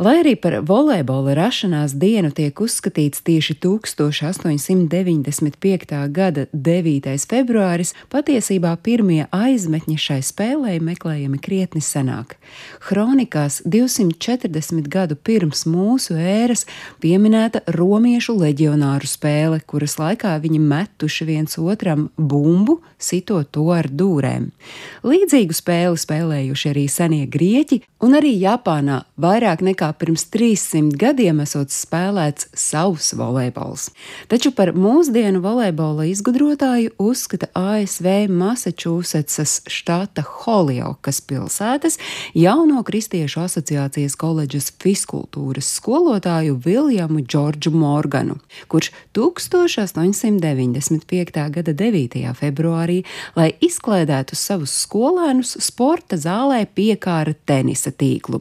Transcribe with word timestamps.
Lai 0.00 0.22
arī 0.22 0.32
par 0.40 0.54
volejbola 0.64 1.34
rašanās 1.36 1.92
dienu 2.00 2.30
tiek 2.32 2.56
uzskatīts 2.64 3.20
tieši 3.20 3.52
1895. 3.60 6.08
gada 6.08 6.48
9. 6.56 7.20
februāris, 7.28 7.92
patiesībā 8.08 8.80
pirmie 8.80 9.28
aizmetņi 9.28 10.00
šai 10.00 10.24
spēlei 10.24 10.80
meklējami 10.80 11.36
krietni 11.44 11.84
senāk. 11.84 12.40
Kronikās 12.80 13.60
240 13.68 14.88
gadu 14.88 15.20
pirms 15.20 15.68
mūsu 15.68 16.16
ēras 16.16 16.64
pieminēta 17.04 17.60
romiešu 17.76 18.40
leģionāru 18.40 19.04
spēle, 19.04 19.60
kuras 19.68 20.00
laikā 20.00 20.40
viņi 20.40 20.64
metuši 20.64 21.28
viens 21.28 21.60
otram 21.60 22.08
bumbu, 22.16 22.80
sitot 22.96 23.52
to 23.52 23.68
ar 23.76 23.92
dūrēm. 23.92 24.48
Līdzīgu 25.04 25.52
spēli 25.60 26.00
spēlējuši 26.00 26.72
arī 26.72 26.88
senie 26.88 27.28
grieķi, 27.28 27.84
un 28.00 28.16
arī 28.16 28.32
Japānā 28.40 29.04
vairāk 29.20 29.60
nekā 29.64 29.90
pirms 30.00 30.24
300 30.32 30.96
gadiem 31.00 31.40
esot 31.44 31.68
spēlēts 31.74 32.48
savs 32.56 33.12
volejbols. 33.18 33.90
Taču 34.30 34.50
par 34.56 34.68
mūsdienu 34.76 35.40
volejbola 35.44 36.04
izgudrotāju 36.10 36.90
uzskata 37.00 37.46
ASV 37.58 38.06
Massachusettsas 38.32 39.52
štata 39.70 40.22
Holjokas 40.26 41.20
pilsētas 41.20 41.98
jauno 42.34 42.82
kristiešu 42.86 43.40
asociācijas 43.44 44.16
koledžas 44.20 44.72
fiskultūras 44.82 45.68
skolotāju 45.76 46.54
Viljamu 46.64 47.20
Džordžu 47.20 47.70
Morganu, 47.74 48.34
kurš 48.68 48.90
1895. 49.16 51.50
gada 51.50 51.72
9. 51.72 52.34
februārī, 52.40 53.04
lai 53.36 53.50
izklaidētu 53.60 54.36
savus 54.38 54.72
skolēnus, 54.84 55.56
sporta 55.62 56.16
zālē 56.20 56.66
piekāra 56.66 57.34
tenisa 57.46 57.90
tīklu. 57.92 58.40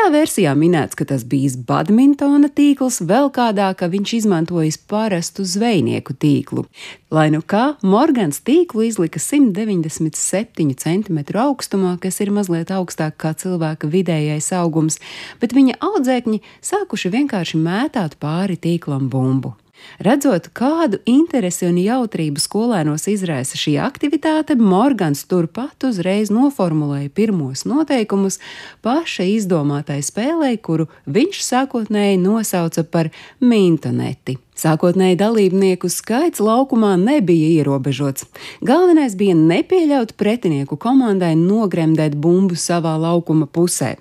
Citā 0.00 0.14
versijā 0.14 0.54
minēts, 0.56 0.96
ka 0.96 1.04
tas 1.04 1.26
bijis 1.28 1.58
badmintona 1.68 2.48
tīkls, 2.56 3.02
vēl 3.04 3.28
kādā, 3.36 3.66
ka 3.76 3.84
viņš 3.92 4.14
izmantojis 4.16 4.78
parastu 4.88 5.44
zvejnieku 5.44 6.16
tīklu. 6.16 6.64
Lai 7.12 7.26
nu 7.28 7.42
kā, 7.44 7.74
Morgans 7.84 8.40
tīklu 8.40 8.86
izlika 8.88 9.20
197 9.20 10.72
cm 10.80 11.20
augstumā, 11.44 11.98
kas 12.00 12.22
ir 12.24 12.32
mazliet 12.32 12.72
augstāk 12.72 13.20
kā 13.20 13.36
cilvēka 13.36 13.92
vidējais 13.92 14.48
augums, 14.56 14.96
bet 15.36 15.52
viņa 15.52 15.76
audzēkņi 15.84 16.40
sākuši 16.64 17.16
vienkārši 17.20 17.60
mētāt 17.60 18.16
pāri 18.24 18.56
tīklam 18.56 19.12
bumbu. 19.12 19.58
Redzot, 20.00 20.48
kādu 20.56 21.00
interesi 21.08 21.68
un 21.68 21.78
jautrību 21.80 22.40
skolēnos 22.40 23.06
izraisa 23.12 23.58
šī 23.60 23.76
aktivitāte, 23.84 24.56
Morgans 24.56 25.24
turpat 25.30 25.88
uzreiz 25.88 26.32
noformulēja 26.34 27.12
pirmos 27.14 27.66
noteikumus 27.68 28.40
paša 28.84 29.28
izdomātai 29.36 30.00
spēlei, 30.04 30.56
kuru 30.56 30.88
viņš 31.06 31.42
sākotnēji 31.46 32.20
nosauca 32.22 32.86
par 32.88 33.12
mintoneti. 33.40 34.38
Sākotnēji 34.60 35.16
dalībnieku 35.16 35.88
skaits 35.88 36.40
laukumā 36.44 36.92
nebija 37.00 37.48
ierobežots. 37.62 38.26
Galvenais 38.66 39.14
bija 39.16 39.32
nepieļaut 39.38 40.12
pretinieku 40.20 40.76
komandai 40.80 41.32
nogremdēt 41.38 42.18
bumbu 42.20 42.58
savā 42.60 42.92
laukuma 43.00 43.48
pusē. 43.48 43.94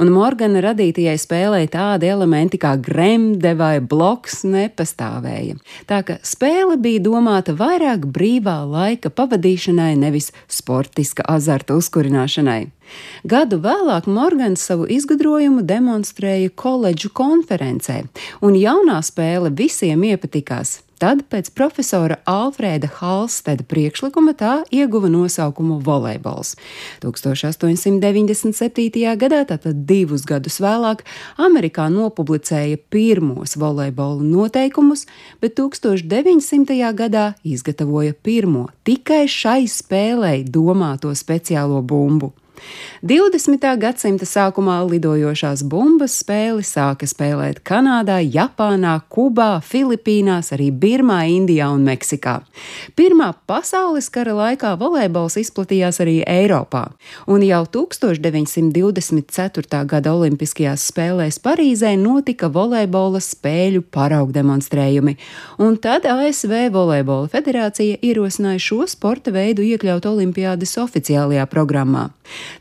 Un 0.00 0.12
Morgana 0.14 0.62
radītajai 0.64 1.18
spēlē 1.20 1.60
tādi 1.68 2.08
elementi 2.08 2.56
kā 2.62 2.72
gremde 2.80 3.52
vai 3.58 3.74
bloks 3.84 4.40
nepastāvēja. 4.48 5.58
Tā 5.90 6.00
ka 6.06 6.16
spēle 6.24 6.78
bija 6.80 7.04
domāta 7.04 7.52
vairāk 7.58 8.08
brīvā 8.08 8.62
laika 8.64 9.12
pavadīšanai, 9.12 9.92
nevis 10.00 10.32
sportiska 10.48 11.28
azarta 11.28 11.76
uzkurināšanai. 11.76 12.62
Gadu 13.24 13.58
vēlāk 13.64 14.06
Morgans 14.06 14.64
savu 14.68 14.86
izgudrojumu 14.90 15.64
demonstrēja 15.66 16.52
koledžu 16.54 17.12
konferencē, 17.16 18.02
un 18.40 18.58
jaunā 18.58 19.00
spēle 19.04 19.54
visiem 19.54 20.04
iepatikās. 20.06 20.80
Tad, 20.96 21.26
pēc 21.28 21.50
profesora 21.52 22.16
Alfrēda 22.24 22.88
Halsteda 22.88 23.60
priekšlikuma, 23.68 24.32
tā 24.32 24.64
ieguva 24.72 25.12
nosaukumu 25.12 25.76
volejbols. 25.84 26.56
1897. 27.04 29.04
gadā, 29.20 29.42
tātad 29.50 29.82
divus 29.84 30.24
gadus 30.24 30.56
vēlāk, 30.64 31.04
Amerikā 31.36 31.92
nopublicēja 31.92 32.80
pirmos 32.88 33.60
volejbola 33.60 34.24
noteikumus, 34.24 35.04
bet 35.44 35.60
1900. 35.60 36.80
gadā 36.96 37.36
izgatavoja 37.44 38.16
pirmo 38.16 38.72
tikai 38.88 39.28
šai 39.28 39.68
spēlei 39.68 40.48
domāto 40.48 41.12
speciālo 41.12 41.84
bumbu. 41.84 42.32
20. 43.06 43.78
gadsimta 43.78 44.26
sākumā 44.26 44.80
lidojošās 44.90 45.62
bumbas 45.68 46.16
spēli 46.22 46.64
sāka 46.66 47.06
spēlēt 47.06 47.60
Kanādā, 47.66 48.18
Japānā, 48.24 49.00
Kubā, 49.12 49.60
Filipīnās, 49.62 50.52
arī 50.56 50.70
Birmā, 50.72 51.26
Indijā 51.30 51.68
un 51.74 51.84
Meksikā. 51.86 52.40
Pirmā 52.96 53.32
pasaules 53.46 54.08
kara 54.10 54.34
laikā 54.34 54.78
volejbols 54.80 55.36
izplatījās 55.42 56.00
arī 56.02 56.24
Eiropā, 56.26 56.84
un 57.30 57.42
jau 57.46 57.64
1924. 57.78 59.84
gada 59.86 60.14
Olimpiskajās 60.16 60.88
spēlēs 60.90 61.38
Parīzē 61.44 61.96
notika 62.00 62.48
volejbola 62.52 63.20
spēļu 63.22 63.82
paraugdemonstrējumi, 63.94 65.16
un 65.62 65.76
tad 65.76 66.06
ASV 66.10 66.52
Volejbola 66.74 67.28
federācija 67.32 67.96
ierosināja 68.02 68.60
šo 68.62 68.86
sporta 68.90 69.30
veidu 69.34 69.62
iekļaut 69.66 70.06
Olimpiādas 70.08 70.76
oficiālajā 70.82 71.46
programmā. 71.50 72.08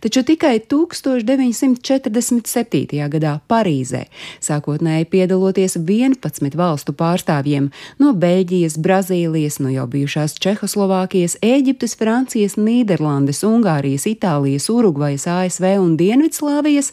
Taču 0.03 0.23
tikai 0.25 0.59
1947. 0.59 3.09
gadā 3.15 3.33
Parīzē, 3.49 4.03
sākotnēji 4.43 5.05
piedaloties 5.11 5.73
11 5.77 6.57
valstu 6.59 6.91
pārstāvjiem 6.97 7.69
no 7.99 8.13
Beļģijas, 8.13 8.77
Brazīlijas, 8.81 9.59
no 9.63 9.69
jau 9.73 9.87
bijušās 9.91 10.31
Čehoslovākijas, 10.41 11.37
Ēģiptes, 11.45 11.95
Francijas, 11.99 12.53
Nīderlandes, 12.59 13.43
Ungārijas, 13.47 14.05
Itālijas, 14.09 14.69
Urugvajas, 14.73 15.27
ASV 15.31 15.65
un 15.81 15.91
Dienvidslāvijas, 15.99 16.87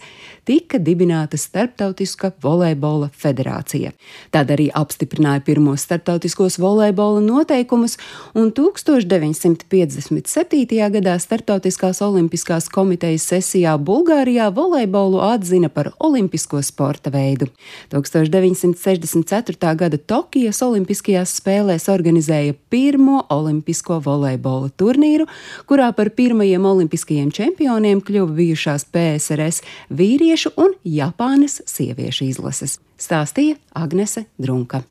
tika 0.45 0.79
dibināta 0.83 1.39
Startautiskā 1.39 2.33
volejbola 2.43 3.11
federācija. 3.15 3.93
Tad 4.35 4.51
arī 4.51 4.67
apstiprināja 4.75 5.39
pirmos 5.47 5.87
startautiskos 5.87 6.59
volejbola 6.59 7.23
noteikumus, 7.23 7.95
un 8.35 8.51
1957. 8.51 10.91
gadā 10.97 11.15
Startautiskās 11.23 12.03
olimpiskās 12.03 12.67
komitejas 12.73 13.23
sesijā 13.31 13.77
Bulgārijā 13.79 14.51
volejbolu 14.55 15.21
atzina 15.23 15.69
par 15.71 15.93
olimpisko 16.03 16.63
sporta 16.63 17.11
veidu. 17.15 17.47
1964. 17.95 19.77
gada 19.79 19.99
Tokijas 19.99 20.63
Olimpiskajās 20.67 21.37
spēlēs 21.39 21.89
organizēja 21.93 22.55
pirmo 22.71 23.27
olimpisko 23.31 24.01
volejbola 24.03 24.71
turnīru, 24.77 25.27
kurā 25.71 25.93
par 25.95 26.11
pirmajiem 26.17 26.67
olimpiskajiem 26.67 27.31
čempioniem 27.31 28.01
kļuva 28.03 28.33
bijušās 28.41 28.85
PSRS 28.91 29.63
vīrieši 29.93 30.32
vīriešu 30.33 30.55
un 30.57 30.73
Japānas 30.89 31.59
sieviešu 31.69 32.25
izlases, 32.25 32.79
stāstīja 32.97 33.59
Agnese 33.77 34.25
Drunka. 34.41 34.83